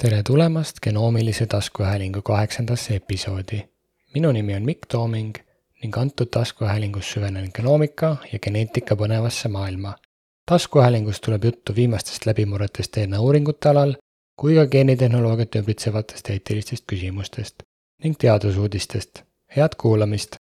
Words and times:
tere 0.00 0.22
tulemast 0.22 0.76
genoomilise 0.82 1.46
taskuhäälingu 1.46 2.22
kaheksandasse 2.22 2.94
episoodi. 2.96 3.68
minu 4.14 4.32
nimi 4.32 4.54
on 4.54 4.62
Mikk 4.62 4.86
Tooming 4.88 5.34
ning 5.82 5.98
antud 5.98 6.26
taskuhäälingus 6.26 7.12
süvenen 7.12 7.50
genoomika 7.54 8.16
ja 8.32 8.38
geneetika 8.38 8.94
põnevasse 8.94 9.48
maailma. 9.48 9.94
taskuhäälingus 10.46 11.20
tuleb 11.20 11.44
juttu 11.44 11.76
viimastest 11.76 12.26
läbimurretest 12.26 12.96
DNA 12.96 13.20
uuringute 13.20 13.68
alal 13.68 13.94
kui 14.36 14.54
ka 14.54 14.66
geenitehnoloogiat 14.66 15.60
ümbritsevatest 15.62 16.30
eetilistest 16.30 16.84
küsimustest 16.92 17.54
ning 18.04 18.16
teadusuudistest. 18.18 19.22
head 19.56 19.76
kuulamist! 19.78 20.36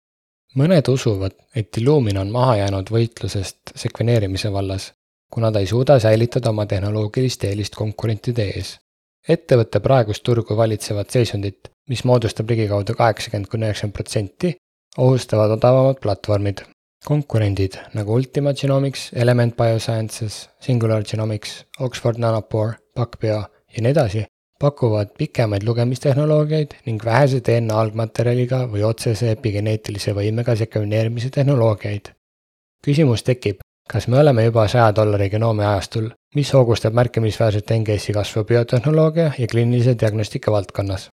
mõned 0.58 0.88
usuvad, 0.88 1.32
et 1.54 1.76
Illumina 1.78 2.20
on 2.20 2.30
maha 2.30 2.56
jäänud 2.56 2.90
võitlusest 2.90 3.58
sekveneerimise 3.74 4.52
vallas, 4.52 4.92
kuna 5.30 5.52
ta 5.52 5.58
ei 5.58 5.66
suuda 5.66 5.98
säilitada 5.98 6.50
oma 6.50 6.66
tehnoloogilist 6.66 7.44
eelist 7.44 7.74
konkurentide 7.74 8.42
ees 8.42 8.80
ettevõtte 9.28 9.80
praegust 9.80 10.22
turgu 10.26 10.56
valitsevat 10.56 11.10
seisundit, 11.10 11.70
mis 11.88 12.04
moodustab 12.04 12.50
ligikaudu 12.50 12.96
kaheksakümmend 12.98 13.50
kuni 13.52 13.68
üheksakümmend 13.68 13.96
protsenti, 13.96 14.54
ohustavad 14.98 15.58
odavamad 15.58 16.00
platvormid. 16.02 16.64
konkurendid 17.04 17.74
nagu 17.92 18.14
Ultima 18.14 18.54
Genomics, 18.54 19.10
Element 19.12 19.56
Biosciences, 19.56 20.48
Singular 20.60 21.02
Genomics, 21.04 21.66
Oxford 21.80 22.16
Nanopore, 22.18 22.78
PacBio 22.94 23.42
ja 23.76 23.82
nii 23.82 23.90
edasi, 23.90 24.24
pakuvad 24.60 25.10
pikemaid 25.18 25.66
lugemistehnoloogiaid 25.68 26.74
ning 26.86 27.04
vähese 27.04 27.42
DNA 27.44 27.76
algmaterjaliga 27.80 28.62
või 28.72 28.86
otsese 28.88 29.30
epigeneetilise 29.34 30.14
võimega 30.16 30.56
sekveneerimise 30.56 31.30
tehnoloogiaid. 31.30 32.08
küsimus 32.86 33.22
tekib, 33.22 33.60
kas 33.88 34.08
me 34.08 34.18
oleme 34.18 34.44
juba 34.44 34.68
saja 34.68 34.92
dollari 34.96 35.28
genoomi 35.30 35.64
ajastul, 35.64 36.10
mis 36.34 36.52
hoogustab 36.52 36.94
märkimisväärselt 36.94 37.70
NGS-i 37.70 38.12
kasvu 38.12 38.44
biotehnoloogia 38.44 39.32
ja 39.38 39.46
kliinilise 39.46 39.96
diagnostika 40.00 40.52
valdkonnas. 40.52 41.08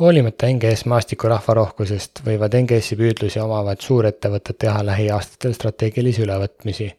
hoolimata 0.00 0.46
NGS 0.46 0.84
maastiku 0.84 1.28
rahvarohkusest 1.28 2.20
võivad 2.26 2.56
NGS-i 2.60 2.96
püüdlusi 2.96 3.40
omavad 3.40 3.80
suurettevõtted 3.80 4.58
teha 4.64 4.86
lähiaastatel 4.86 5.54
strateegilisi 5.54 6.22
ülevõtmisi. 6.22 6.90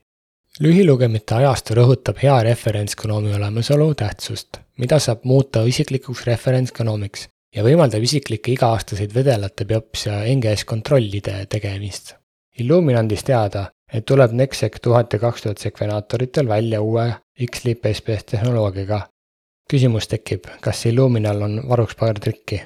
lühilugemite 0.59 1.35
ajastu 1.35 1.73
rõhutab 1.73 2.23
hea 2.23 2.39
referentsgenoomi 2.43 3.35
olemasolu 3.35 3.93
tähtsust, 3.95 4.57
mida 4.77 4.99
saab 4.99 5.23
muuta 5.23 5.63
isiklikuks 5.63 6.25
referentsgenoomiks 6.25 7.27
ja 7.55 7.63
võimaldab 7.63 8.03
isiklikke 8.03 8.51
iga-aastaseid 8.51 9.13
vedelate 9.15 9.65
biopsia 9.65 10.23
NGS 10.35 10.65
kontrollide 10.65 11.45
tegemist. 11.49 12.15
Illumina 12.59 12.99
andis 12.99 13.23
teada, 13.23 13.67
et 13.93 14.05
tuleb 14.09 14.33
Nexec 14.33 14.79
tuhat 14.81 15.13
ja 15.13 15.19
kaks 15.21 15.45
tuhat 15.45 15.57
sekvenaatoritel 15.61 16.47
välja 16.47 16.81
uue 16.81 17.13
X-Leap 17.45 17.85
SPS 17.93 18.25
tehnoloogiaga. 18.31 19.07
küsimus 19.69 20.07
tekib, 20.07 20.45
kas 20.61 20.85
Illuminal 20.85 21.41
on 21.41 21.61
varuks 21.69 21.95
paar 21.95 22.19
trikki? 22.19 22.63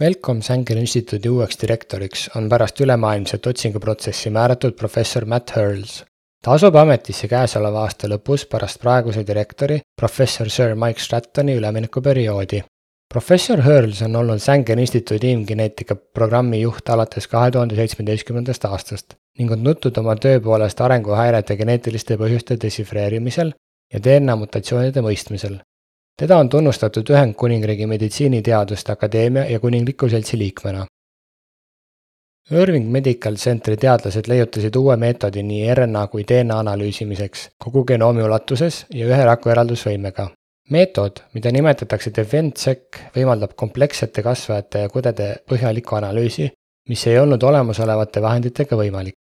Welcome 0.00 0.42
Sanger 0.42 0.78
instituudi 0.78 1.28
uueks 1.28 1.58
direktoriks 1.62 2.28
on 2.36 2.48
pärast 2.48 2.80
ülemaailmset 2.80 3.46
otsinguprotsessi 3.46 4.30
määratud 4.30 4.72
professor 4.72 5.24
Matt 5.24 5.56
Hurls. 5.56 6.04
ta 6.44 6.52
asub 6.52 6.76
ametisse 6.76 7.28
käesoleva 7.28 7.82
aasta 7.82 8.08
lõpus 8.08 8.46
pärast 8.48 8.80
praeguse 8.80 9.26
direktori, 9.26 9.80
professor 10.00 10.50
Sir 10.50 10.74
Mike 10.74 11.00
Strattoni 11.00 11.56
üleminekuperioodi 11.56 12.62
professor 13.14 13.60
Hurls 13.62 14.02
on 14.02 14.16
olnud 14.16 14.38
Sanger 14.38 14.78
instituudi 14.78 15.32
inimgeneetika 15.32 15.96
programmi 15.96 16.60
juht 16.60 16.90
alates 16.94 17.26
kahe 17.28 17.50
tuhande 17.50 17.74
seitsmeteistkümnendast 17.74 18.64
aastast 18.64 19.16
ning 19.40 19.52
on 19.52 19.64
tuntud 19.64 19.96
oma 19.96 20.14
töö 20.20 20.40
poolest 20.44 20.80
arenguhäirete 20.84 21.56
geneetiliste 21.56 22.16
põhjuste 22.20 22.58
dešifreerimisel 22.60 23.52
ja 23.94 24.00
DNA 24.04 24.36
mutatsioonide 24.36 25.00
mõistmisel. 25.00 25.58
teda 26.20 26.36
on 26.36 26.48
tunnustatud 26.48 27.10
Ühendkuningriigi 27.10 27.86
meditsiiniteaduste 27.86 28.92
akadeemia 28.92 29.44
ja 29.50 29.60
kuningliku 29.60 30.08
seltsi 30.08 30.38
liikmena. 30.38 30.86
Irving 32.50 32.90
Medical 32.90 33.34
Centeri 33.34 33.76
teadlased 33.76 34.28
leiutasid 34.28 34.76
uue 34.76 34.96
meetodi 34.96 35.42
nii 35.42 35.74
RNA 35.74 36.06
kui 36.12 36.24
DNA 36.28 36.58
analüüsimiseks 36.64 37.44
kogu 37.64 37.84
genoomi 37.84 38.22
ulatuses 38.22 38.84
ja 38.90 39.06
ühe 39.06 39.24
raku 39.24 39.52
eraldusvõimega. 39.54 40.28
meetod, 40.70 41.22
mida 41.34 41.50
nimetatakse 41.50 42.12
DefenSec, 42.16 43.00
võimaldab 43.16 43.54
komplekssete 43.56 44.22
kasvajate 44.22 44.84
ja 44.84 44.88
kudede 44.88 45.36
põhjalikku 45.48 45.96
analüüsi, 45.96 46.50
mis 46.88 47.06
ei 47.06 47.18
olnud 47.18 47.42
olemasolevate 47.42 48.22
vahenditega 48.22 48.76
võimalik. 48.76 49.19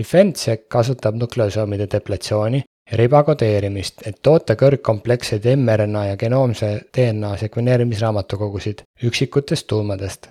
DefenseC 0.00 0.68
kasutab 0.68 1.18
nukleosoomide 1.20 1.86
depletsiooni 1.92 2.62
ja 2.90 2.98
ribakodeerimist, 2.98 4.02
et 4.06 4.18
toota 4.22 4.56
kõrgkompleksseid 4.58 5.46
mRNA 5.56 6.04
ja 6.06 6.16
genoomse 6.16 6.70
DNA 6.96 7.36
sekveneerimisraamatukogusid 7.44 8.84
üksikutest 9.04 9.66
tuumadest. 9.66 10.28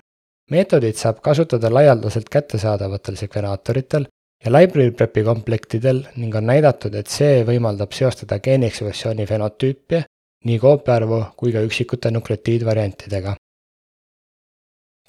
meetodit 0.50 0.96
saab 0.96 1.20
kasutada 1.22 1.70
laialdaselt 1.74 2.28
kättesaadavatel 2.28 3.16
sekvenaatoritel 3.16 4.06
ja 4.44 4.52
library 4.52 4.90
prep'i 4.90 5.22
komplektidel 5.24 6.02
ning 6.16 6.34
on 6.34 6.46
näidatud, 6.46 6.94
et 6.94 7.06
see 7.06 7.44
võimaldab 7.46 7.92
seostada 7.92 8.38
geeniekspressiooni 8.38 9.26
fenotüüpi 9.26 10.02
nii 10.44 10.58
koopiaarvu 10.58 11.20
kui 11.36 11.52
ka 11.52 11.60
üksikute 11.60 12.10
nukleotiidvariantidega. 12.10 13.34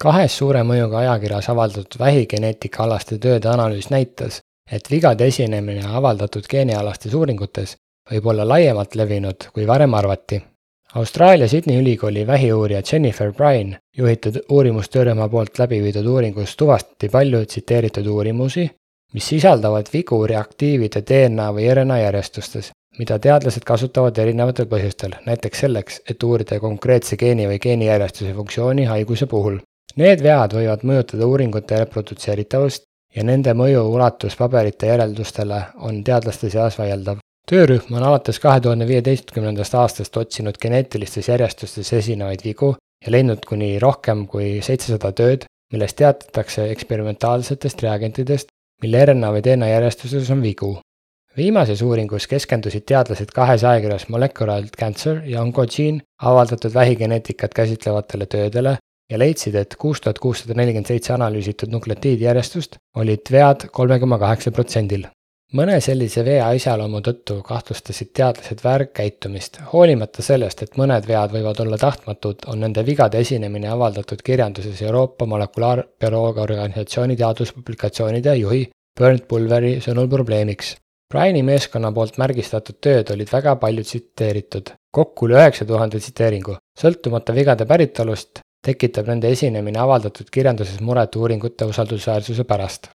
kahes 0.01 0.38
suure 0.38 0.63
mõjuga 0.63 0.97
ajakirjas 0.97 1.50
avaldatud 1.50 2.00
vähigeneetikaalaste 2.00 3.17
tööde 3.17 3.50
analüüs 3.50 3.89
näitas, 3.89 4.41
et 4.71 4.91
vigade 4.91 5.27
esinemine 5.27 5.83
avaldatud 5.87 6.47
geenialastes 6.49 7.13
uuringutes 7.13 7.75
võib 8.11 8.27
olla 8.31 8.47
laiemalt 8.47 8.95
levinud, 8.95 9.47
kui 9.53 9.67
varem 9.67 9.93
arvati. 9.93 10.41
Austraalia 10.95 11.47
Sydney 11.47 11.79
ülikooli 11.79 12.27
vähiuurija 12.27 12.81
Jennifer 12.91 13.33
Bryan 13.33 13.77
juhitud 13.97 14.41
uurimustöörühma 14.49 15.29
poolt 15.29 15.59
läbi 15.59 15.79
viidud 15.83 16.05
uuringus 16.05 16.57
tuvastati 16.57 17.09
palju 17.09 17.45
tsiteeritud 17.45 18.07
uurimusi, 18.07 18.69
mis 19.13 19.27
sisaldavad 19.27 19.87
vigu 19.93 20.19
reaktiivide 20.27 21.03
DNA 21.07 21.47
või 21.55 21.69
RNA 21.73 21.97
järjestustes, 22.01 22.71
mida 22.99 23.19
teadlased 23.19 23.63
kasutavad 23.63 24.17
erinevatel 24.17 24.67
põhjustel, 24.67 25.15
näiteks 25.25 25.63
selleks, 25.65 26.01
et 26.09 26.23
uurida 26.23 26.59
konkreetse 26.59 27.15
geeni 27.17 27.47
või 27.47 27.59
geenijärjestuse 27.63 28.33
funktsiooni 28.35 28.85
haiguse 28.91 29.27
puhul. 29.31 29.61
Need 29.95 30.23
vead 30.23 30.55
võivad 30.55 30.83
mõjutada 30.88 31.27
uuringute 31.27 31.79
reprodutseeritavust 31.79 32.91
ja 33.16 33.23
nende 33.27 33.53
mõju 33.57 33.83
ulatus 33.94 34.38
paberite 34.39 34.88
järeldustele 34.91 35.61
on 35.88 36.03
teadlaste 36.03 36.49
seas 36.49 36.77
vaieldav. 36.79 37.17
töörühm 37.51 37.95
on 37.95 38.03
alates 38.03 38.39
kahe 38.39 38.59
tuhande 38.59 38.88
viieteistkümnendast 38.88 39.75
aastast 39.75 40.17
otsinud 40.17 40.57
geneetilistes 40.61 41.27
järjestustes 41.27 41.94
esinevaid 41.94 42.44
vigu 42.45 42.75
ja 43.05 43.11
leidnud 43.11 43.45
kuni 43.47 43.79
rohkem 43.79 44.27
kui 44.27 44.61
seitsesada 44.61 45.11
tööd, 45.11 45.45
milles 45.73 45.94
teatatakse 45.94 46.69
eksperimentaalsetest 46.71 47.81
reagentidest, 47.83 48.47
mille 48.81 49.05
RNA 49.05 49.31
või 49.35 49.44
DNA 49.44 49.67
järjestuses 49.67 50.29
on 50.31 50.41
vigu. 50.41 50.77
viimases 51.38 51.81
uuringus 51.81 52.27
keskendusid 52.27 52.83
teadlased 52.85 53.29
kahes 53.35 53.63
ajakirjas 53.63 54.09
Molecular 54.09 54.63
Cancer 54.79 55.21
ja 55.25 55.41
Oncogene 55.41 56.01
avaldatud 56.21 56.73
vähigeneetikat 56.73 57.53
käsitlevatele 57.53 58.25
töödele 58.25 58.77
ja 59.11 59.19
leidsid, 59.19 59.55
et 59.59 59.75
kuus 59.79 60.01
tuhat 60.01 60.19
kuussada 60.23 60.55
nelikümmend 60.57 60.88
seitse 60.88 61.13
analüüsitud 61.13 61.72
nukleotiidjärjestust 61.73 62.77
olid 63.01 63.31
vead 63.31 63.67
kolme 63.75 63.99
koma 63.99 64.19
kaheksa 64.22 64.51
protsendil. 64.55 65.07
mõne 65.59 65.81
sellise 65.83 66.22
vea 66.23 66.45
iseloomu 66.55 67.01
tõttu 67.03 67.41
kahtlustasid 67.44 68.13
teadlased 68.16 68.61
väärkäitumist, 68.63 69.57
hoolimata 69.73 70.23
sellest, 70.23 70.61
et 70.63 70.77
mõned 70.79 71.07
vead 71.07 71.33
võivad 71.33 71.59
olla 71.59 71.77
tahtmatud, 71.77 72.45
on 72.47 72.61
nende 72.63 72.85
vigade 72.88 73.19
esinemine 73.19 73.67
avaldatud 73.67 74.21
kirjanduses 74.23 74.81
Euroopa 74.81 75.25
Molekulaarbioloogia 75.25 76.45
Organisatsiooni 76.45 77.17
teaduspublikatsioonide 77.19 78.35
juhi 78.39 78.61
Bernd 79.00 79.27
Pulveri 79.27 79.73
sõnul 79.83 80.07
probleemiks. 80.13 80.75
Briani 81.11 81.41
meeskonna 81.44 81.91
poolt 81.91 82.16
märgistatud 82.17 82.77
tööd 82.79 83.11
olid 83.11 83.27
väga 83.33 83.57
palju 83.59 83.83
tsiteeritud, 83.83 84.71
kokku 84.95 85.27
üle 85.27 85.41
üheksa 85.41 85.67
tuhande 85.67 86.00
tsiteeringu. 86.00 86.55
sõltumata 86.79 87.36
vigade 87.36 87.68
päritolust 87.68 88.39
tekitab 88.66 89.08
nende 89.10 89.30
esinemine 89.36 89.80
avaldatud 89.81 90.28
kirjanduses 90.31 90.81
muret 90.81 91.16
uuringute 91.16 91.66
usaldusväärsuse 91.66 92.44
pärast. 92.44 92.90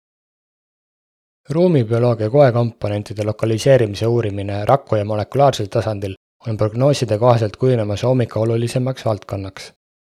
ruumibioloogia 1.50 2.30
koekomponentide 2.30 3.24
lokaliseerimise 3.24 4.06
uurimine 4.06 4.64
raku 4.64 4.96
ja 4.96 5.04
molekulaarsel 5.04 5.66
tasandil 5.66 6.14
on 6.48 6.56
prognooside 6.56 7.18
kohaselt 7.18 7.56
kujunemas 7.56 8.02
hommika 8.02 8.40
olulisemaks 8.40 9.04
valdkonnaks. 9.04 9.72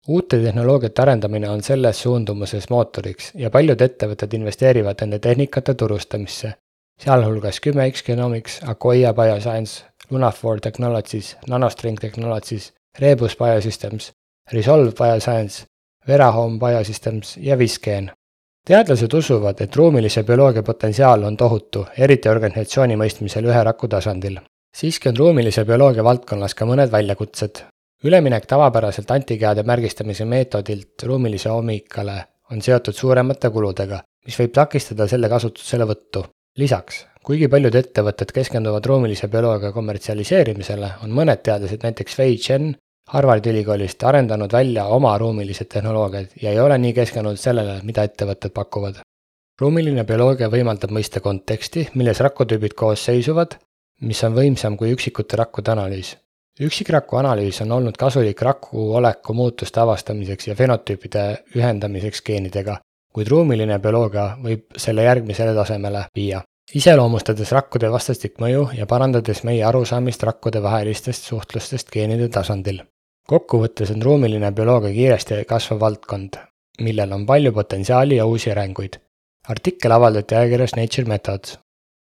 uute 0.08 0.42
tehnoloogiate 0.42 1.02
arendamine 1.02 1.50
on 1.50 1.62
selles 1.62 2.02
suundumuses 2.02 2.70
mootoriks 2.70 3.32
ja 3.34 3.50
paljud 3.50 3.80
ettevõtted 3.80 4.34
investeerivad 4.34 5.00
nende 5.00 5.18
tehnikate 5.18 5.74
turustamisse, 5.74 6.52
sealhulgas 7.00 7.60
10X 7.66 8.04
Genomics, 8.06 8.60
Akoya 8.66 9.14
Bioscience, 9.14 9.84
Lunaphore 10.10 10.60
Technologies, 10.60 11.36
Nanostring 11.48 11.98
Technologies, 11.98 12.72
Rebus 12.98 13.36
Biosystems 13.36 14.12
Resolve 14.52 14.92
Bioscience, 14.92 15.64
Verahome 16.08 16.58
Biosystems 16.58 17.36
ja 17.36 17.58
Visgen. 17.58 18.10
teadlased 18.66 19.14
usuvad, 19.14 19.60
et 19.60 19.76
ruumilise 19.76 20.22
bioloogia 20.22 20.62
potentsiaal 20.62 21.24
on 21.26 21.36
tohutu, 21.36 21.82
eriti 21.98 22.28
organisatsiooni 22.28 22.96
mõistmisel 22.96 23.48
ühe 23.50 23.64
raku 23.64 23.88
tasandil. 23.88 24.38
siiski 24.76 25.08
on 25.08 25.16
ruumilise 25.16 25.64
bioloogia 25.64 26.04
valdkonnas 26.04 26.54
ka 26.54 26.64
mõned 26.64 26.92
väljakutsed. 26.92 27.64
üleminek 28.04 28.46
tavapäraselt 28.46 29.10
antikehade 29.10 29.62
märgistamise 29.62 30.24
meetodilt 30.24 31.02
ruumilise 31.02 31.50
oomikale 31.50 32.24
on 32.52 32.62
seotud 32.62 32.94
suuremate 32.94 33.50
kuludega, 33.50 34.02
mis 34.26 34.38
võib 34.38 34.52
takistada 34.52 35.08
selle 35.08 35.28
kasutuselevõttu. 35.28 36.24
lisaks, 36.56 37.06
kuigi 37.24 37.48
paljud 37.48 37.74
ettevõtted 37.74 38.32
keskenduvad 38.32 38.86
ruumilise 38.86 39.28
bioloogia 39.28 39.72
kommertsialiseerimisele, 39.72 40.90
on 41.02 41.10
mõned 41.10 41.42
teadlased, 41.42 41.82
näiteks 41.82 42.18
Wei 42.18 42.36
Chen 42.36 42.76
Harvardi 43.12 43.52
ülikoolist 43.54 44.02
arendanud 44.02 44.52
välja 44.52 44.86
oma 44.90 45.18
ruumilised 45.18 45.68
tehnoloogiad 45.70 46.34
ja 46.42 46.50
ei 46.50 46.60
ole 46.60 46.78
nii 46.78 46.92
keskendunud 46.92 47.38
sellele, 47.38 47.80
mida 47.82 48.02
ettevõtted 48.02 48.50
pakuvad. 48.50 49.00
ruumiline 49.60 50.04
bioloogia 50.04 50.48
võimaldab 50.50 50.90
mõista 50.90 51.20
konteksti, 51.20 51.88
milles 51.94 52.20
rakutüübid 52.20 52.74
koos 52.74 53.04
seisuvad, 53.04 53.56
mis 54.00 54.24
on 54.24 54.34
võimsam 54.34 54.76
kui 54.76 54.90
üksikute 54.92 55.36
rakkude 55.36 55.70
analüüs 55.72 56.16
üksikraku 56.60 57.18
analüüs 57.20 57.60
on 57.62 57.72
olnud 57.72 57.96
kasulik 58.00 58.42
raku 58.42 58.94
oleku 58.96 59.34
muutuste 59.34 59.80
avastamiseks 59.80 60.48
ja 60.48 60.54
fenotüüpide 60.54 61.24
ühendamiseks 61.56 62.22
geenidega, 62.24 62.78
kuid 63.12 63.28
ruumiline 63.28 63.78
bioloogia 63.78 64.28
võib 64.42 64.66
selle 64.76 65.04
järgmisele 65.04 65.54
tasemele 65.54 66.06
viia. 66.14 66.42
iseloomustades 66.74 67.52
rakkude 67.52 67.90
vastastikmõju 67.92 68.68
ja 68.78 68.86
parandades 68.86 69.44
meie 69.44 69.64
arusaamist 69.64 70.22
rakkude 70.22 70.62
vahelistest 70.62 71.28
suhtlustest 71.30 71.90
geenide 71.92 72.28
tasandil. 72.28 72.82
Kokkuvõttes 73.30 73.90
on 73.94 74.02
ruumiline 74.02 74.52
bioloogia 74.52 74.94
kiiresti 74.94 75.42
kasvav 75.48 75.80
valdkond, 75.80 76.38
millel 76.86 77.12
on 77.12 77.26
palju 77.26 77.52
potentsiaali 77.52 78.16
ja 78.16 78.26
uusi 78.26 78.50
arenguid. 78.50 79.00
artikkel 79.48 79.92
avaldati 79.92 80.34
ajakirjas 80.34 80.76
Nature 80.76 81.08
Methods. 81.08 81.58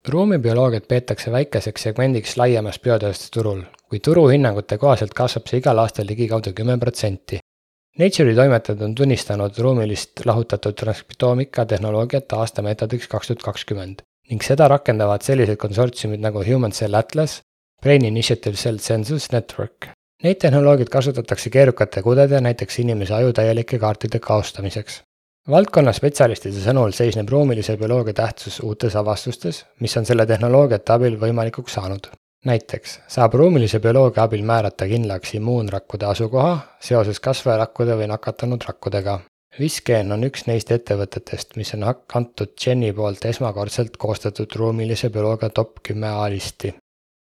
ruumibioloogiat 0.10 0.88
peetakse 0.88 1.32
väikeseks 1.32 1.82
segmendiks 1.82 2.38
laiemas 2.38 2.80
biotööstusturul, 2.80 3.62
kuid 3.90 4.02
turuhinnangute 4.02 4.78
kohaselt 4.78 5.14
kasvab 5.14 5.48
see 5.48 5.60
igal 5.60 5.80
aastal 5.80 6.08
ligikaudu 6.08 6.54
kümme 6.54 6.78
protsenti. 6.78 7.40
Nature'i 8.00 8.36
toimetajad 8.36 8.82
on 8.82 8.96
tunnistanud 8.96 9.58
ruumilist 9.58 10.26
lahutatud 10.26 10.76
transkriptoomika 10.76 11.66
tehnoloogiat 11.66 12.34
aastameetodiks 12.34 13.08
kaks 13.08 13.28
tuhat 13.28 13.44
kakskümmend 13.44 14.02
ning 14.30 14.42
seda 14.44 14.68
rakendavad 14.68 15.22
sellised 15.22 15.58
konsortsiumid 15.62 16.20
nagu 16.20 16.44
Human 16.44 16.72
Cell 16.72 16.94
Atlas, 16.94 17.42
Brain 17.82 18.06
Initiative 18.06 18.56
Cell 18.56 18.78
Census 18.78 19.32
Network. 19.32 19.88
Neid 20.24 20.40
tehnoloogiaid 20.42 20.90
kasutatakse 20.90 21.50
keerukate 21.50 22.02
kudede, 22.02 22.42
näiteks 22.42 22.80
inimese 22.80 23.14
aju 23.14 23.34
täielike 23.34 23.80
kaartide 23.80 24.20
kaostamiseks. 24.20 25.02
valdkonna 25.50 25.94
spetsialistide 25.94 26.62
sõnul 26.64 26.94
seisneb 26.96 27.30
ruumilise 27.30 27.78
bioloogia 27.78 28.14
tähtsus 28.14 28.60
uutes 28.60 28.96
avastustes, 28.96 29.66
mis 29.80 29.98
on 29.98 30.06
selle 30.06 30.26
tehnoloogiate 30.26 30.94
abil 30.94 31.20
võimalikuks 31.20 31.74
saanud 31.80 32.08
näiteks 32.46 33.00
saab 33.08 33.34
ruumilise 33.34 33.80
bioloogia 33.80 34.24
abil 34.24 34.44
määrata 34.46 34.88
kindlaks 34.88 35.34
immuunrakkude 35.40 36.06
asukoha 36.06 36.58
seoses 36.88 37.20
kasvajarakkude 37.28 37.98
või 38.02 38.10
nakatunud 38.12 38.68
rakkudega. 38.70 39.20
Visgen 39.60 40.12
on 40.12 40.26
üks 40.28 40.46
neist 40.50 40.72
ettevõtetest, 40.76 41.56
mis 41.56 41.74
on 41.78 41.86
antud 41.88 42.54
Jenny 42.66 42.92
poolt 42.94 43.26
esmakordselt 43.26 43.98
koostatud 43.98 44.58
ruumilise 44.62 45.10
bioloogia 45.10 45.50
top 45.50 45.80
kümme 45.90 46.12
A-listi. 46.12 46.74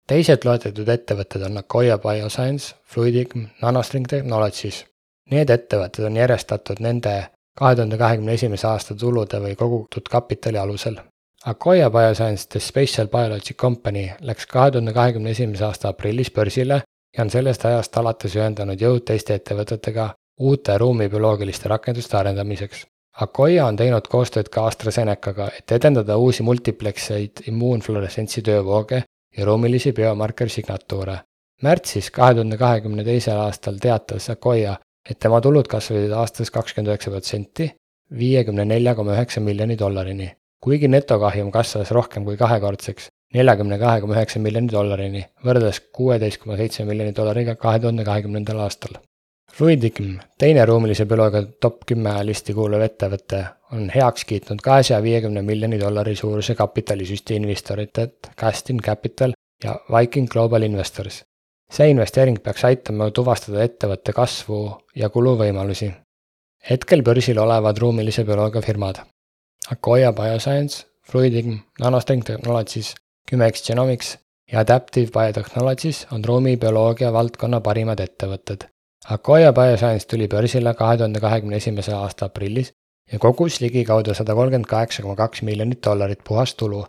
Teised 0.07 0.46
loetletud 0.46 0.90
ettevõtted 0.90 1.48
on 1.48 1.57
Akoya 1.57 1.98
Bioscience, 1.98 2.75
Fluidigm, 2.86 3.48
Nanostring 3.62 4.07
Technologies. 4.07 4.86
Need 5.31 5.50
ettevõtted 5.50 6.06
on 6.06 6.22
järjestatud 6.22 6.80
nende 6.80 7.16
kahe 7.57 7.75
tuhande 7.75 7.98
kahekümne 7.98 8.34
esimese 8.34 8.68
aasta 8.68 8.96
tulude 8.96 9.42
või 9.42 9.56
kogutud 9.56 10.10
kapitali 10.12 10.57
alusel 10.62 11.00
Akoya 11.46 11.90
Bioscience 11.90 12.48
The 12.50 12.60
Spatial 12.60 13.07
Biology 13.07 13.54
Company 13.54 14.10
läks 14.22 14.46
kahe 14.50 14.72
tuhande 14.72 14.94
kahekümne 14.94 15.30
esimese 15.30 15.66
aasta 15.66 15.92
aprillis 15.94 16.31
börsile 16.34 16.80
ja 17.18 17.24
on 17.24 17.30
sellest 17.30 17.66
ajast 17.69 17.98
alates 18.02 18.34
ühendanud 18.36 18.81
jõud 18.81 19.04
teiste 19.06 19.38
ettevõtetega 19.38 20.07
uute 20.40 20.78
ruumibioloogiliste 20.78 21.69
rakenduste 21.69 22.18
arendamiseks. 22.18 22.81
Akoya 23.22 23.68
on 23.69 23.78
teinud 23.78 24.07
koostööd 24.10 24.50
ka 24.50 24.66
AstraZenecaga, 24.72 25.52
et 25.60 25.72
edendada 25.72 26.18
uusi 26.18 26.44
multiplekseid 26.44 27.46
immuunfluoressentsi 27.52 28.42
töövooge 28.42 29.04
ja 29.37 29.45
ruumilisi 29.45 29.93
biomarker 29.93 30.49
signatuure. 30.49 31.19
märtsis 31.63 32.11
kahe 32.11 32.33
tuhande 32.33 32.57
kahekümne 32.57 33.03
teisel 33.03 33.37
aastal 33.39 33.77
teatas 33.81 34.29
Akoya, 34.29 34.77
et 35.09 35.19
tema 35.19 35.41
tulud 35.41 35.67
kasvasid 35.67 36.11
aastas 36.11 36.51
kakskümmend 36.51 36.91
üheksa 36.91 37.11
protsenti, 37.11 37.69
viiekümne 38.19 38.65
nelja 38.65 38.95
koma 38.95 39.13
üheksa 39.15 39.41
miljoni 39.41 39.79
dollarini 39.79 40.31
kuigi 40.65 40.87
netokahjum 40.89 41.51
kasvas 41.53 41.91
rohkem 41.93 42.23
kui 42.25 42.37
kahekordseks, 42.39 43.09
neljakümne 43.37 43.77
kahe 43.81 44.01
koma 44.01 44.15
üheksa 44.17 44.39
miljoni 44.41 44.71
dollarini, 44.71 45.21
võrreldes 45.45 45.81
kuueteist 45.93 46.41
koma 46.41 46.57
seitsme 46.61 46.87
miljoni 46.89 47.13
dollariga 47.19 47.53
kahe 47.61 47.81
tuhande 47.83 48.05
kahekümnendal 48.07 48.63
aastal. 48.63 48.97
Fluidigm, 49.53 50.18
teine 50.38 50.65
ruumilise 50.65 51.06
bioloogia 51.06 51.45
top 51.62 51.86
kümme 51.88 52.12
listi 52.27 52.53
kuuluv 52.53 52.81
ettevõte, 52.83 53.38
on 53.71 53.86
heaks 53.94 54.25
kiitnud 54.27 54.59
kahesaja 54.63 55.00
viiekümne 55.03 55.42
miljoni 55.42 55.80
dollari 55.80 56.15
suuruse 56.15 56.56
kapitalisüsti 56.56 57.38
investoritelt 57.39 58.31
Castin 58.39 58.81
Capital 58.83 59.31
ja 59.63 59.77
Viking 59.92 60.27
Global 60.27 60.63
Investors. 60.63 61.24
see 61.71 61.89
investeering 61.89 62.38
peaks 62.44 62.65
aitama 62.65 63.09
tuvastada 63.12 63.63
ettevõtte 63.63 64.13
kasvu 64.13 64.59
ja 64.95 65.09
kuluvõimalusi. 65.09 65.92
hetkel 66.69 67.03
börsil 67.03 67.39
olevad 67.39 67.77
ruumilise 67.77 68.24
bioloogia 68.24 68.62
firmad 68.62 69.01
Akoya 69.71 70.13
Bioscience, 70.13 70.86
Fluidigm, 71.12 71.57
Nanostring 71.80 72.24
Technologies, 72.24 72.95
Kümex 73.30 73.68
Genomics 73.68 74.18
ja 74.51 74.59
Adaptive 74.59 75.12
Biotechnologies 75.12 76.07
on 76.12 76.25
ruumibioloogia 76.25 77.13
valdkonna 77.13 77.62
parimad 77.62 78.00
ettevõtted. 78.00 78.75
Akoya 79.10 79.52
Bioscience 79.54 80.07
tuli 80.07 80.25
börsile 80.28 80.74
kahe 80.74 80.98
tuhande 80.98 81.19
kahekümne 81.22 81.56
esimese 81.62 81.94
aasta 81.94 82.25
aprillis 82.25 82.72
ja 83.12 83.19
kogus 83.19 83.60
ligikaudu 83.62 84.13
sada 84.18 84.34
kolmkümmend 84.34 84.66
kaheksa 84.66 85.04
koma 85.04 85.16
kaks 85.16 85.42
miljonit 85.42 85.84
dollarit 85.86 86.24
puhastulu. 86.28 86.86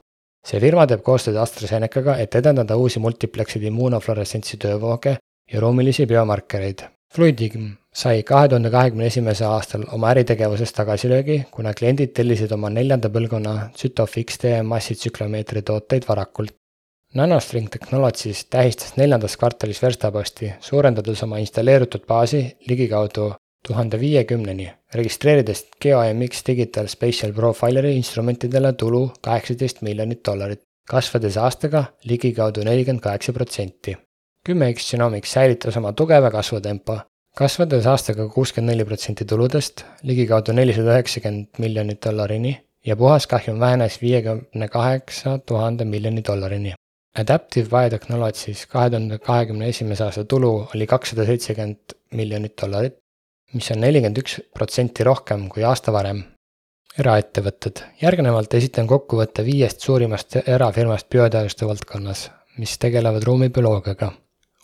see 0.47 0.61
firma 0.61 0.87
teeb 0.87 1.03
koostööd 1.03 1.37
AstraZenecaga, 1.43 2.17
et 2.23 2.35
edendada 2.35 2.77
uusi 2.77 3.01
multipleksid 3.03 3.63
immuunofluoressentsi 3.71 4.57
töövooge 4.57 5.17
ja 5.53 5.61
ruumilisi 5.61 6.07
biomarkereid. 6.07 6.85
Fluidigm 7.15 7.65
sai 7.93 8.23
kahe 8.23 8.49
tuhande 8.49 8.71
kahekümne 8.71 9.07
esimesel 9.07 9.49
aastal 9.51 9.85
oma 9.93 10.13
äritegevusest 10.15 10.77
tagasilöögi, 10.77 11.41
kuna 11.51 11.75
kliendid 11.75 12.15
tellisid 12.15 12.53
oma 12.53 12.71
neljanda 12.71 13.11
põlvkonna 13.17 13.57
Zytof 13.77 14.15
XT 14.23 14.63
massitsüklomeetri 14.63 15.63
tooteid 15.63 16.09
varakult. 16.09 16.55
Nanostring 17.17 17.71
Technologies 17.73 18.43
tähistas 18.53 18.91
neljandas 19.01 19.39
kvartalis 19.41 19.79
verstaposti, 19.81 20.51
suurendades 20.61 21.23
oma 21.25 21.39
installeeritud 21.41 22.03
baasi 22.05 22.43
ligikaudu 22.69 23.31
tuhande 23.69 24.01
viiekümneni, 24.01 24.67
registreerides 24.95 25.63
GeoMX 25.81 26.45
Digital 26.47 26.91
Spatial 26.93 27.33
Profileri 27.33 27.95
instrumentidele 27.97 28.73
tulu 28.73 29.01
kaheksateist 29.25 29.81
miljonit 29.87 30.21
dollarit, 30.29 30.61
kasvades 30.91 31.41
aastaga 31.41 31.85
ligikaudu 32.05 32.69
nelikümmend 32.69 33.01
kaheksa 33.09 33.33
protsenti. 33.33 33.97
kümme 34.47 34.71
X 34.75 34.91
Genomics 34.91 35.33
säilitas 35.33 35.77
oma 35.77 35.93
tugeva 35.93 36.31
kasvutempo 36.31 37.01
kasvades 37.37 37.87
aastaga 37.87 38.29
kuuskümmend 38.29 38.75
neli 38.75 38.85
protsenti 38.85 39.25
tuludest 39.25 39.85
ligikaudu 40.03 40.53
nelisada 40.53 40.99
üheksakümmend 40.99 41.59
miljonit 41.59 42.05
dollarini 42.05 42.59
ja 42.87 42.97
puhaskahjum 42.97 43.61
vähenes 43.61 44.03
viiekümne 44.03 44.69
kaheksa 44.69 45.39
tuhande 45.39 45.85
miljoni 45.85 46.25
dollarini. 46.25 46.75
Adaptive 47.17 47.71
Biotechnologies 47.73 48.67
kahe 48.69 48.91
tuhande 48.93 49.19
kahekümne 49.19 49.69
esimese 49.73 50.05
aasta 50.05 50.25
tulu 50.29 50.51
oli 50.75 50.87
kakssada 50.87 51.25
seitsekümmend 51.25 51.97
miljonit 52.19 52.57
dollarit, 52.63 52.99
mis 53.55 53.71
on 53.73 53.81
nelikümmend 53.81 54.21
üks 54.21 54.41
protsenti 54.55 55.07
rohkem 55.09 55.49
kui 55.53 55.65
aasta 55.65 55.95
varem. 55.97 56.25
eraettevõtted, 56.97 57.83
järgnevalt 58.01 58.55
esitan 58.57 58.87
kokkuvõtte 58.89 59.43
viiest 59.45 59.83
suurimast 59.85 60.39
erafirmast 60.43 61.11
bioteaduste 61.13 61.67
valdkonnas, 61.69 62.23
mis 62.57 62.79
tegelevad 62.81 63.27
ruumibioloogiaga 63.29 64.15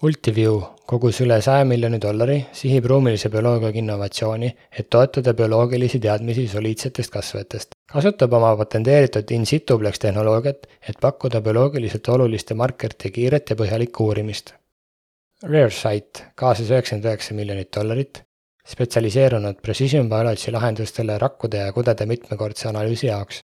Ultiview 0.02 0.56
kogus 0.90 1.20
üle 1.22 1.36
saja 1.46 1.62
miljoni 1.62 2.00
dollari, 2.02 2.40
sihib 2.58 2.88
ruumilise 2.90 3.28
bioloogiaga 3.30 3.78
innovatsiooni, 3.78 4.48
et 4.78 4.88
toetada 4.90 5.30
bioloogilisi 5.38 6.00
teadmisi 6.02 6.48
soliidsetest 6.50 7.12
kasvajatest. 7.12 7.76
kasutab 7.92 8.32
oma 8.34 8.48
patenteeritud 8.58 9.30
in 9.36 9.46
situ 9.46 9.76
plex 9.78 10.00
tehnoloogiat, 10.02 10.66
et 10.88 10.98
pakkuda 11.00 11.40
bioloogiliselt 11.40 12.08
oluliste 12.16 12.56
markerite 12.58 13.12
kiiret 13.14 13.50
ja 13.50 13.56
põhjalikku 13.60 14.08
uurimist. 14.08 14.54
Raresight 15.42 16.24
kaasas 16.34 16.72
üheksakümmend 16.74 17.06
üheksa 17.06 17.36
miljonit 17.38 17.70
dollarit, 17.76 18.22
spetsialiseerunud 18.74 19.60
precision 19.62 20.10
biology 20.10 20.50
lahendustele 20.56 21.18
rakkude 21.18 21.62
ja 21.62 21.72
kudede 21.72 22.06
mitmekordse 22.06 22.68
analüüsi 22.72 23.06
jaoks. 23.06 23.38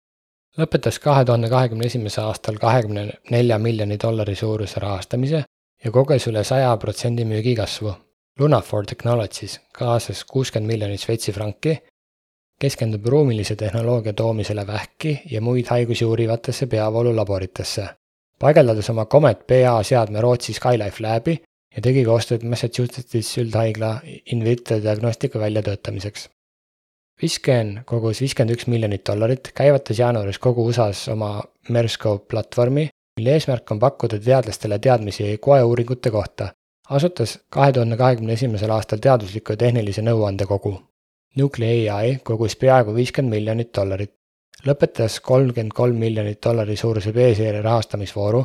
lõpetas 0.59 1.01
kahe 1.03 1.25
tuhande 1.25 1.51
kahekümne 1.51 1.91
esimesel 1.91 2.31
aastal 2.31 2.63
kahekümne 2.63 3.09
nelja 3.31 3.59
miljoni 3.59 3.99
dollari 4.07 4.37
suuruse 4.39 4.81
rahastamise 4.81 5.43
ja 5.85 5.91
koges 5.93 6.27
üle 6.31 6.45
saja 6.45 6.77
protsendi 6.81 7.25
müügikasvu. 7.29 7.95
Lunaphore 8.41 8.87
Technologies 8.87 9.61
kaasas 9.73 10.25
kuuskümmend 10.25 10.73
miljonit 10.73 11.01
Šveitsi 11.01 11.33
franki, 11.33 11.77
keskendub 12.61 13.07
ruumilise 13.07 13.57
tehnoloogia 13.57 14.13
toomisele 14.13 14.67
vähki 14.67 15.21
ja 15.31 15.41
muid 15.41 15.71
haigusi 15.71 16.05
uurivatesse 16.05 16.67
peavoolulaboritesse. 16.67 17.89
paigaldades 18.39 18.91
oma 18.91 19.07
Comet 19.07 19.47
PA 19.47 19.83
seadme 19.83 20.21
Rootsi 20.21 20.53
Skylife 20.53 21.03
Labi 21.03 21.37
ja 21.77 21.83
tegi 21.83 22.05
koostööd 22.05 22.43
Massachusettsis 22.43 23.39
üldhaigla 23.39 24.01
in 24.33 24.45
vitro 24.45 24.81
diagnostika 24.83 25.39
väljatöötamiseks. 25.39 26.29
Visken 27.23 27.81
kogus 27.87 28.21
viiskümmend 28.21 28.57
üks 28.57 28.67
miljonit 28.67 29.07
dollarit, 29.07 29.53
käivatas 29.55 29.99
jaanuaris 29.99 30.39
kogu 30.39 30.67
USA-s 30.67 31.09
oma 31.09 31.43
Merscope 31.69 32.27
platvormi, 32.31 32.89
mille 33.21 33.31
eesmärk 33.33 33.71
on 33.71 33.79
pakkuda 33.79 34.19
teadlastele 34.19 34.79
teadmisi 34.79 35.39
koeuuringute 35.39 36.11
kohta. 36.11 36.49
asutas 36.91 37.39
kahe 37.49 37.73
tuhande 37.73 37.97
kahekümne 37.97 38.33
esimesel 38.33 38.71
aastal 38.71 38.99
teadusliku 38.99 39.53
ja 39.53 39.57
tehnilise 39.57 40.03
nõuandekogu. 40.03 40.75
Nuclei 41.37 42.19
kogus 42.23 42.57
peaaegu 42.57 42.95
viiskümmend 42.95 43.35
miljonit 43.35 43.71
dollarit 43.77 44.13
lõpetas 44.67 45.21
kolmkümmend 45.21 45.73
kolm 45.75 45.97
miljonit 45.97 46.41
dollari 46.47 46.77
suuruse 46.77 47.13
B-seeria 47.13 47.63
rahastamisvooru. 47.63 48.45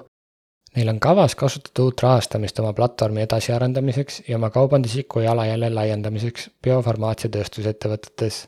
Neil 0.76 0.90
on 0.90 1.00
kavas 1.00 1.36
kasutada 1.36 1.84
uut 1.84 2.02
rahastamist 2.04 2.60
oma 2.60 2.74
platvormi 2.74 3.22
edasiarendamiseks 3.22 4.22
ja 4.28 4.38
oma 4.38 4.50
kaubandusliku 4.50 5.20
jalajälje 5.26 5.70
laiendamiseks 5.70 6.50
biofarmaatsiatööstusettevõtetes. 6.64 8.46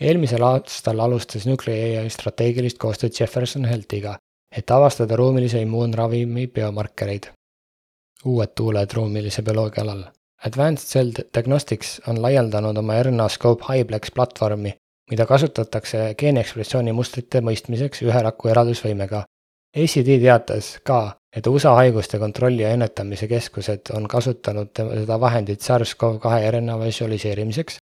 eelmisel 0.00 0.42
aastal 0.42 1.00
alustas 1.00 1.46
Nuclei 1.46 2.10
strateegilist 2.10 2.78
koostööd 2.78 3.14
Jefferson 3.20 3.64
Healthiga, 3.64 4.16
et 4.56 4.70
avastada 4.70 5.16
ruumilise 5.16 5.60
immuunravimi 5.60 6.46
biomarkereid. 6.46 7.30
uued 8.24 8.52
tuuled 8.54 8.92
ruumilise 8.94 9.42
bioloogia 9.42 9.82
alal. 9.82 10.04
Advanced 10.46 10.86
Cell 10.86 11.10
Diagnostics 11.34 12.00
on 12.08 12.22
laialdanud 12.22 12.76
oma 12.76 13.02
RNA 13.02 13.28
Scope 13.28 13.64
Highplex 13.68 14.10
platvormi 14.14 14.76
mida 15.12 15.26
kasutatakse 15.28 16.12
geeniekspressiooni 16.18 16.92
mustrite 16.96 17.42
mõistmiseks 17.44 18.00
ühe 18.06 18.22
raku 18.24 18.48
eraldusvõimega. 18.52 19.24
ACD 19.76 20.16
teatas 20.22 20.76
ka, 20.88 21.16
et 21.36 21.46
USA 21.48 21.74
haiguste 21.78 22.20
kontrolli 22.20 22.64
ja 22.64 22.72
ennetamise 22.76 23.28
keskused 23.28 23.92
on 23.96 24.08
kasutanud 24.08 24.72
seda 24.76 25.18
vahendit 25.20 25.64
SARS-CoV-2 25.64 26.50
RNA 26.50 26.78
visualiseerimiseks 26.84 27.78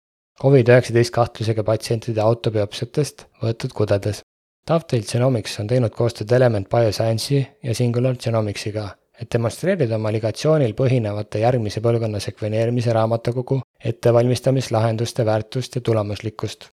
Covid-19 0.42 1.12
kahtlusega 1.16 1.64
patsientide 1.64 2.22
autobiopsiatest 2.22 3.28
võetud 3.44 3.74
kudedes. 3.74 4.22
Dovetail 4.70 5.04
Genomics 5.06 5.60
on 5.62 5.68
teinud 5.70 5.94
koostööd 5.94 6.32
Element 6.34 6.66
Bioscience'i 6.72 7.42
ja 7.64 7.74
Singular 7.78 8.16
Genomicsiga, 8.18 8.88
et 9.22 9.30
demonstreerida 9.30 10.00
oma 10.00 10.10
ligatsioonil 10.16 10.74
põhinevate 10.80 11.44
järgmise 11.44 11.84
põlvkonna 11.86 12.18
sekveneerimise 12.24 12.96
raamatukogu 12.98 13.60
ettevalmistamislahenduste 13.92 15.26
väärtust 15.26 15.78
ja 15.78 15.84
tulemuslikkust. 15.86 16.72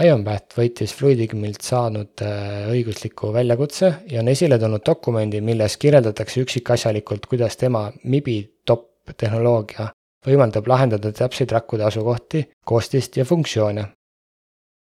Ionpath 0.00 0.56
võitis 0.56 0.96
Fluidigmilt 0.96 1.60
saanud 1.60 2.24
äh, 2.24 2.70
õigusliku 2.72 3.34
väljakutse 3.36 3.92
ja 4.10 4.24
on 4.24 4.32
esile 4.32 4.58
toonud 4.58 4.84
dokumendi, 4.86 5.44
milles 5.44 5.76
kirjeldatakse 5.76 6.40
üksikasjalikult, 6.40 7.28
kuidas 7.28 7.60
tema 7.60 7.90
MIBI 8.02 8.40
top 8.64 9.12
tehnoloogia 9.16 9.90
võimaldab 10.26 10.66
lahendada 10.66 11.12
täpseid 11.14 11.52
rakkude 11.54 11.86
asukohti, 11.86 12.46
koostist 12.64 13.16
ja 13.20 13.24
funktsioone. 13.24 13.84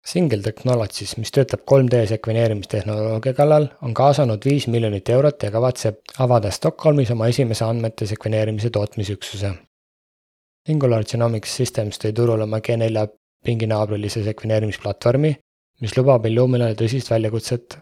Single 0.05 0.43
Technologies, 0.45 1.15
mis 1.17 1.31
töötab 1.33 1.63
3D 1.65 2.03
sekveneerimistehnoloogia 2.11 3.33
kallal, 3.33 3.63
on 3.81 3.93
kaasanud 3.97 4.43
viis 4.45 4.67
miljonit 4.69 5.09
eurot 5.09 5.43
ja 5.43 5.49
kavatseb 5.51 5.95
avada 6.21 6.51
Stockholmis 6.53 7.09
oma 7.15 7.25
esimese 7.31 7.65
andmete 7.65 8.05
sekveneerimise 8.05 8.69
tootmisüksuse. 8.75 9.49
Singular 10.69 11.05
Genomics 11.09 11.55
Systems 11.57 11.97
tõi 12.01 12.13
turule 12.13 12.45
oma 12.45 12.59
G4 12.61 13.07
pinginaabrilise 13.45 14.21
sekveneerimisplatvormi, 14.27 15.31
mis 15.81 15.95
lubab 15.97 16.27
Illuminale 16.29 16.77
tõsist 16.77 17.09
väljakutset. 17.09 17.77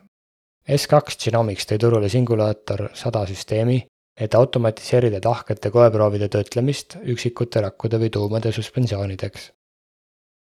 S2 0.63 1.17
Genomics 1.25 1.67
tõi 1.67 1.81
turule 1.83 2.11
Singulator 2.11 2.85
sada 2.95 3.25
süsteemi, 3.27 3.81
et 4.15 4.35
automatiseerida 4.39 5.19
tahkete 5.19 5.73
koeproovide 5.75 6.31
töötlemist 6.31 6.97
üksikute 7.03 7.65
rakkude 7.67 7.99
või 7.99 8.11
tuumade 8.15 8.51
suspensioonideks. 8.55 9.51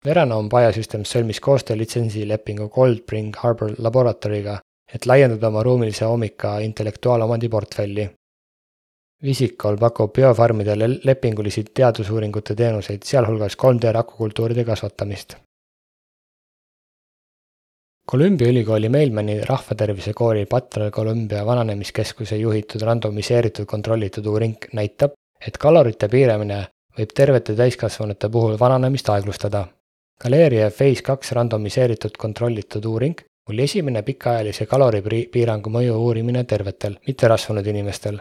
Veranome 0.05 0.49
Biosystems 0.49 1.11
sõlmis 1.13 1.41
koostöölitsensilepingu 1.45 2.71
Goldspring 2.73 3.37
Harbor 3.37 3.75
Laboratory'ga, 3.79 4.61
et 4.95 5.07
laiendada 5.07 5.49
oma 5.49 5.63
ruumilise 5.63 6.07
oomika 6.07 6.59
intellektuaalomandi 6.65 7.49
portfelli 7.49 8.09
Visikol 9.23 9.77
pakub 9.77 10.15
biofarmidele 10.17 10.87
lepingulisi 11.05 11.67
teadusuuringute 11.77 12.55
teenuseid, 12.57 13.03
sealhulgas 13.05 13.57
3D 13.63 13.91
rakukultuuride 13.93 14.65
kasvatamist. 14.65 15.35
Columbia 18.11 18.49
ülikooli 18.49 18.89
Mailmani 18.89 19.41
rahvatervise 19.45 20.15
kooli 20.17 20.47
Patra 20.47 20.91
Columbia 20.91 21.45
vananemiskeskuse 21.47 22.37
juhitud 22.37 22.81
randomiseeritud 22.83 23.67
kontrollitud 23.67 24.27
uuring 24.27 24.57
näitab, 24.73 25.13
et 25.47 25.59
kalorite 25.59 26.09
piiramine 26.09 26.63
võib 26.99 27.13
tervete 27.15 27.55
täiskasvanute 27.61 28.33
puhul 28.33 28.57
vananemist 28.61 29.13
aeglustada. 29.13 29.67
Galeria 30.21 30.71
Phase 30.71 31.03
kaks 31.03 31.33
randomiseeritud 31.33 32.17
kontrollitud 32.19 32.85
uuring 32.85 33.21
oli 33.49 33.63
esimene 33.65 34.03
pikaajalise 34.03 34.67
kaloripiirangu 34.67 35.71
mõju 35.73 35.95
uurimine 35.97 36.45
tervetel, 36.45 36.99
mitterasvunud 37.07 37.67
inimestel 37.67 38.21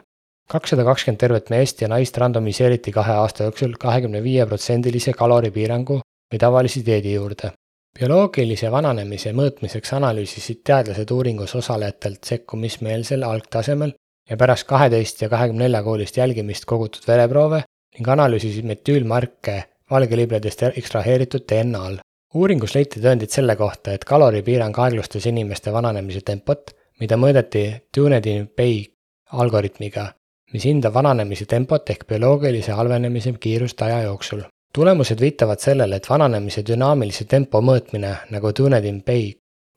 kakssada 0.50 0.84
kakskümmend 0.88 1.22
tervet 1.22 1.50
meest 1.54 1.82
ja 1.84 1.88
naist 1.92 2.18
randomiseeriti 2.18 2.92
kahe 2.96 3.14
aasta 3.22 3.46
jooksul 3.46 3.76
kahekümne 3.80 4.22
viie 4.26 4.46
protsendilise 4.50 5.14
kaloripiirangu 5.14 6.00
või 6.02 6.40
tavalise 6.42 6.82
dieedi 6.86 7.14
juurde. 7.14 7.52
bioloogilise 8.00 8.72
vananemise 8.72 9.34
mõõtmiseks 9.34 9.94
analüüsisid 9.98 10.62
teadlased 10.64 11.12
uuringus 11.12 11.56
osalejatelt 11.56 12.24
sekkumismeelsel 12.24 13.24
algtasemel 13.24 13.94
ja 14.30 14.38
pärast 14.38 14.68
kaheteist 14.68 15.22
ja 15.22 15.30
kahekümne 15.30 15.64
nelja 15.64 15.84
koolist 15.84 16.18
jälgimist 16.18 16.66
kogutud 16.66 17.08
vereproove 17.08 17.64
ning 17.98 18.10
analüüsisid 18.16 18.66
metüülmarke 18.66 19.64
valgelibledest 19.92 20.64
ekstraheeritud 20.70 21.48
DNA-l. 21.50 21.98
uuringus 22.34 22.76
leiti 22.76 23.02
tõendid 23.02 23.34
selle 23.34 23.56
kohta, 23.56 23.92
et 23.94 24.06
kaloripiirang 24.06 24.78
aeglustas 24.78 25.26
inimeste 25.26 25.74
vananemise 25.74 26.22
tempot, 26.22 26.72
mida 27.00 27.18
mõõdeti 27.18 27.66
Dunedin 27.98 28.48
Bay 28.58 28.86
algoritmiga 29.32 30.12
mis 30.54 30.66
hindab 30.66 30.94
vananemise 30.94 31.46
tempot 31.50 31.90
ehk 31.94 32.08
bioloogilise 32.10 32.74
halvenemise 32.78 33.34
kiirust 33.40 33.82
aja 33.82 34.02
jooksul. 34.04 34.42
tulemused 34.74 35.20
viitavad 35.20 35.60
sellele, 35.60 35.96
et 35.96 36.10
vananemise 36.10 36.62
dünaamilise 36.66 37.26
tempo 37.26 37.62
mõõtmine 37.62 38.12
nagu 38.30 38.52
Dunedin 38.58 39.02
Bay 39.04 39.32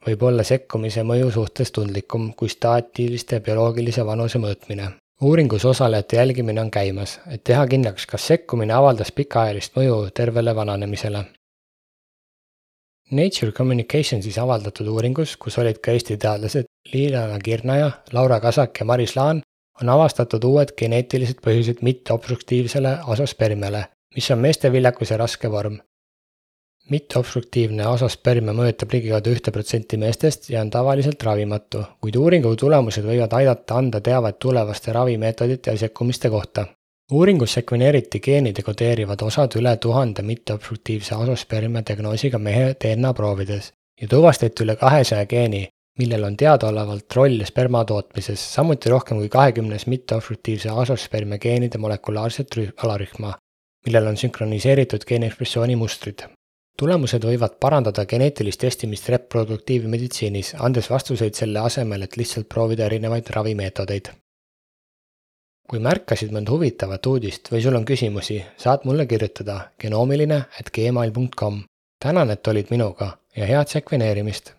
võib 0.07 0.23
olla 0.23 0.45
sekkumise 0.45 1.03
mõju 1.03 1.31
suhtes 1.33 1.73
tundlikum 1.73 2.33
kui 2.37 2.49
staatiliste 2.49 3.41
bioloogilise 3.41 4.07
vanuse 4.07 4.39
mõõtmine. 4.39 4.91
Uuringus 5.23 5.65
osalejate 5.65 6.17
jälgimine 6.17 6.61
on 6.61 6.71
käimas, 6.71 7.21
et 7.31 7.45
teha 7.45 7.67
kindlaks, 7.67 8.07
kas 8.07 8.27
sekkumine 8.27 8.75
avaldas 8.75 9.13
pikaajalist 9.13 9.77
mõju 9.77 10.11
tervele 10.15 10.55
vananemisele. 10.57 11.25
Nature 13.13 13.53
Communicationsis 13.53 14.39
avaldatud 14.39 14.89
uuringus, 14.89 15.37
kus 15.37 15.59
olid 15.59 15.79
ka 15.85 15.93
Eesti 15.93 16.17
teadlased 16.17 16.69
Liilana 16.93 17.39
Kirnaja, 17.39 17.91
Laura 18.13 18.41
Kasak 18.41 18.81
ja 18.81 18.87
Maris 18.89 19.17
Laan, 19.17 19.43
on 19.83 19.89
avastatud 19.89 20.45
uued 20.45 20.73
geneetilised 20.79 21.43
põhjused 21.45 21.83
mitteobstruktiivsele 21.83 22.99
asospermiale, 23.15 23.85
mis 24.15 24.31
on 24.31 24.39
meeste 24.39 24.73
viljakuse 24.73 25.17
raske 25.17 25.51
vorm. 25.51 25.79
Mitteobstruktiivne 26.91 27.85
asospermia 27.87 28.53
mõjutab 28.57 28.93
ligikaudu 28.93 29.33
ühte 29.37 29.53
protsenti 29.55 29.97
meestest 29.97 30.49
ja 30.51 30.61
on 30.61 30.71
tavaliselt 30.71 31.23
ravimatu, 31.23 31.85
kuid 32.03 32.17
uuringu 32.19 32.55
tulemused 32.57 33.05
võivad 33.07 33.35
aidata 33.39 33.79
anda 33.79 34.01
teavet 34.01 34.39
tulevaste 34.39 34.93
ravimeetodite 34.93 35.71
ja 35.71 35.79
sekkumiste 35.85 36.31
kohta. 36.31 36.67
uuringus 37.13 37.53
sekveneeriti 37.53 38.21
geenide 38.21 38.63
kodeerivad 38.63 39.23
osad 39.23 39.55
üle 39.61 39.77
tuhande 39.77 40.23
mitteobstruktiivse 40.23 41.15
asospermia 41.15 41.83
diagnoosiga 41.89 42.39
mehe 42.39 42.75
DNA 42.85 43.13
proovides 43.15 43.73
ja 44.01 44.09
tuvastati 44.09 44.65
üle 44.65 44.77
kahesaja 44.77 45.27
geeni, 45.27 45.69
millel 45.99 46.25
on 46.25 46.37
teadaolevalt 46.37 47.17
roll 47.17 47.45
sperma 47.45 47.85
tootmises, 47.85 48.55
samuti 48.55 48.91
rohkem 48.91 49.19
kui 49.19 49.29
kahekümnes 49.29 49.87
mitteobstruktiivse 49.87 50.71
asospermia 50.85 51.39
geenide 51.39 51.79
molekulaarset 51.79 52.57
alarühma, 52.77 53.35
millel 53.87 54.07
on 54.07 54.17
sünkroniseeritud 54.17 55.05
geeniekspressiooni 55.09 55.77
mustrid. 55.77 56.25
Tulemused 56.83 57.25
võivad 57.27 57.59
parandada 57.63 58.05
geneetilist 58.11 58.61
testimist 58.65 59.09
reproduktiivmeditsiinis, 59.13 60.57
andes 60.67 60.91
vastuseid 60.91 61.39
selle 61.39 61.63
asemel, 61.63 62.07
et 62.07 62.19
lihtsalt 62.19 62.49
proovida 62.51 62.89
erinevaid 62.91 63.31
ravimeetodeid. 63.37 64.11
kui 65.73 65.79
märkasid 65.81 66.33
mõnd 66.35 66.51
huvitavat 66.53 67.07
uudist 67.09 67.49
või 67.53 67.63
sul 67.65 67.77
on 67.79 67.85
küsimusi, 67.89 68.43
saad 68.61 68.83
mulle 68.85 69.07
kirjutada 69.07 69.71
genoomiline 69.81 70.43
at 70.61 70.73
gmail.com. 70.75 71.63
tänan, 72.03 72.31
et 72.31 72.49
olid 72.49 72.75
minuga 72.75 73.17
ja 73.37 73.47
head 73.47 73.69
sekveneerimist 73.73 74.53